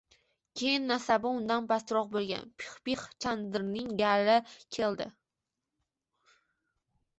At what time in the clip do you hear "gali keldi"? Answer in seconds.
4.01-5.11